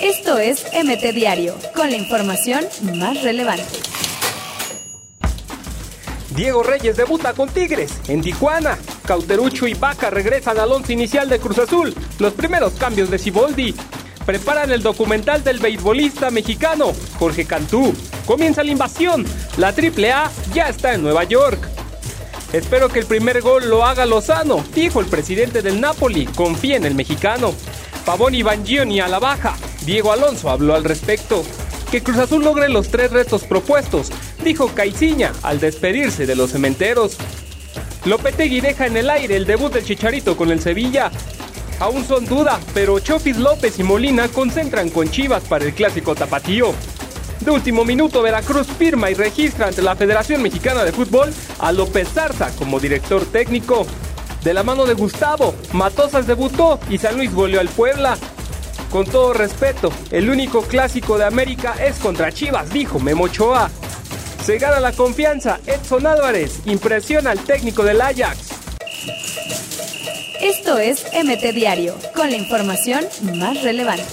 Esto 0.00 0.38
es 0.38 0.64
MT 0.72 1.14
Diario, 1.14 1.56
con 1.74 1.90
la 1.90 1.96
información 1.96 2.64
más 2.94 3.22
relevante. 3.22 3.64
Diego 6.30 6.62
Reyes 6.62 6.96
debuta 6.96 7.32
con 7.32 7.48
Tigres 7.48 7.92
en 8.08 8.20
Tijuana. 8.20 8.76
Cauterucho 9.06 9.66
y 9.66 9.74
Vaca 9.74 10.10
regresan 10.10 10.58
al 10.58 10.70
once 10.70 10.92
inicial 10.92 11.28
de 11.28 11.38
Cruz 11.38 11.58
Azul. 11.58 11.94
Los 12.18 12.34
primeros 12.34 12.74
cambios 12.74 13.10
de 13.10 13.18
Ciboldi. 13.18 13.74
Preparan 14.26 14.70
el 14.70 14.82
documental 14.82 15.42
del 15.42 15.60
beisbolista 15.60 16.30
mexicano 16.30 16.92
Jorge 17.18 17.46
Cantú. 17.46 17.94
Comienza 18.26 18.62
la 18.62 18.72
invasión. 18.72 19.24
La 19.56 19.68
AAA 19.68 20.30
ya 20.52 20.68
está 20.68 20.92
en 20.94 21.02
Nueva 21.02 21.24
York. 21.24 21.68
Espero 22.52 22.88
que 22.88 22.98
el 22.98 23.06
primer 23.06 23.40
gol 23.40 23.68
lo 23.68 23.84
haga 23.84 24.06
Lozano, 24.06 24.64
dijo 24.74 25.00
el 25.00 25.06
presidente 25.06 25.62
del 25.62 25.80
Napoli. 25.80 26.26
Confía 26.26 26.76
en 26.76 26.84
el 26.84 26.94
mexicano. 26.94 27.54
Pavón 28.06 28.36
y 28.36 28.44
Bangioni 28.44 29.00
a 29.00 29.08
la 29.08 29.18
baja. 29.18 29.56
Diego 29.84 30.12
Alonso 30.12 30.48
habló 30.48 30.76
al 30.76 30.84
respecto. 30.84 31.42
Que 31.90 32.02
Cruz 32.02 32.18
Azul 32.18 32.44
logre 32.44 32.68
los 32.68 32.88
tres 32.88 33.10
retos 33.10 33.42
propuestos, 33.42 34.10
dijo 34.44 34.68
Caiciña 34.68 35.32
al 35.42 35.58
despedirse 35.58 36.24
de 36.24 36.36
los 36.36 36.52
cementeros. 36.52 37.16
Lopetegui 38.04 38.60
deja 38.60 38.86
en 38.86 38.96
el 38.96 39.10
aire 39.10 39.36
el 39.36 39.44
debut 39.44 39.72
del 39.72 39.84
Chicharito 39.84 40.36
con 40.36 40.52
el 40.52 40.60
Sevilla. 40.60 41.10
Aún 41.80 42.06
son 42.06 42.24
duda, 42.26 42.60
pero 42.72 43.00
Chofis 43.00 43.36
López 43.38 43.78
y 43.80 43.82
Molina 43.82 44.28
concentran 44.28 44.88
con 44.88 45.10
Chivas 45.10 45.42
para 45.42 45.64
el 45.64 45.74
clásico 45.74 46.14
tapatío. 46.14 46.74
De 47.40 47.50
último 47.50 47.84
minuto, 47.84 48.22
Veracruz 48.22 48.68
firma 48.68 49.10
y 49.10 49.14
registra 49.14 49.66
ante 49.66 49.82
la 49.82 49.96
Federación 49.96 50.42
Mexicana 50.42 50.84
de 50.84 50.92
Fútbol 50.92 51.34
a 51.58 51.72
López 51.72 52.08
Zarza 52.08 52.54
como 52.56 52.78
director 52.78 53.24
técnico. 53.26 53.84
De 54.46 54.54
la 54.54 54.62
mano 54.62 54.86
de 54.86 54.94
Gustavo, 54.94 55.56
Matosas 55.72 56.28
debutó 56.28 56.78
y 56.88 56.98
San 56.98 57.16
Luis 57.16 57.34
goleó 57.34 57.58
al 57.58 57.68
Puebla. 57.68 58.16
Con 58.92 59.04
todo 59.04 59.32
respeto, 59.32 59.90
el 60.12 60.30
único 60.30 60.62
clásico 60.62 61.18
de 61.18 61.24
América 61.24 61.74
es 61.84 61.96
contra 61.96 62.30
Chivas, 62.30 62.70
dijo 62.72 63.00
Memo 63.00 63.24
Ochoa. 63.24 63.68
Se 64.44 64.58
gana 64.58 64.78
la 64.78 64.92
confianza, 64.92 65.58
Edson 65.66 66.06
Álvarez 66.06 66.60
impresiona 66.64 67.32
al 67.32 67.40
técnico 67.40 67.82
del 67.82 68.00
Ajax. 68.00 68.50
Esto 70.40 70.78
es 70.78 71.04
MT 71.12 71.52
Diario, 71.52 71.96
con 72.14 72.30
la 72.30 72.36
información 72.36 73.04
más 73.34 73.64
relevante. 73.64 74.04